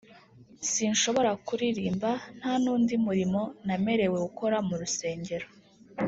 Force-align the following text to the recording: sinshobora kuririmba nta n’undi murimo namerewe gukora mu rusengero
sinshobora 0.71 1.31
kuririmba 1.47 2.09
nta 2.37 2.53
n’undi 2.63 2.95
murimo 3.05 3.41
namerewe 3.65 4.17
gukora 4.25 4.55
mu 4.67 4.73
rusengero 4.81 5.47